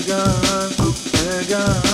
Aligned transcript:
Megan, 0.00 0.70
Megan. 1.12 1.89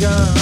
gun. 0.00 0.37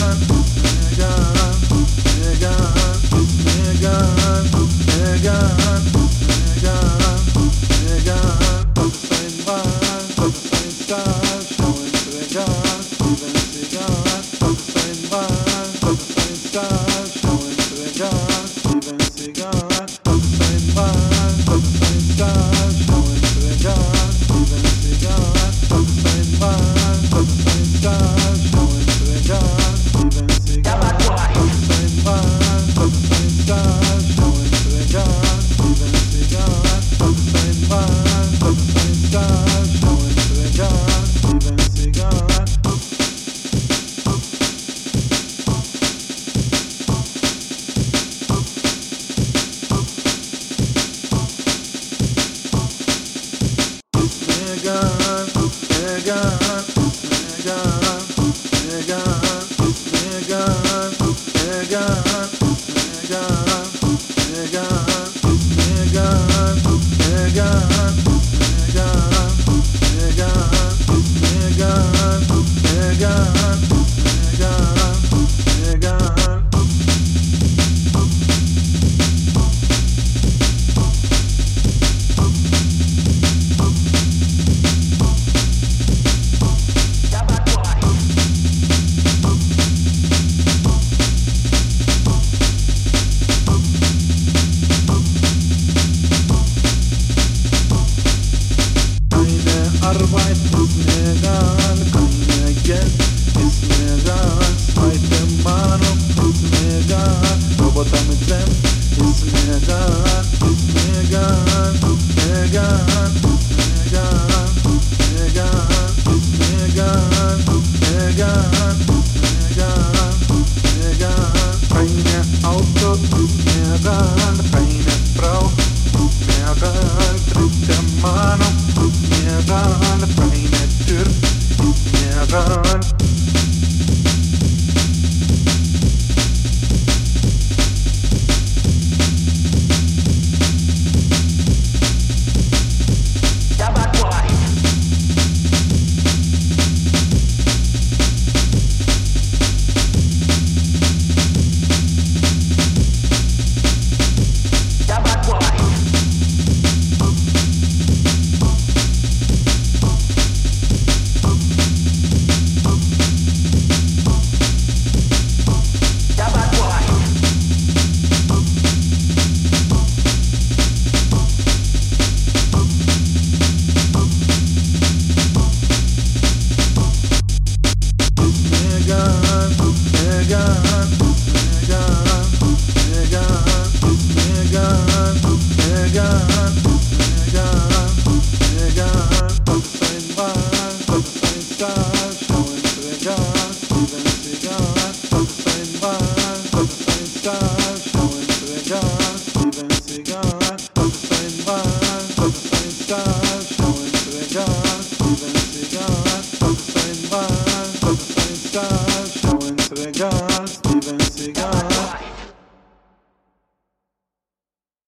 done, 193.06 193.54
even 193.70 194.00
if 194.00 194.40
to 194.40 194.48
done. 194.48 194.85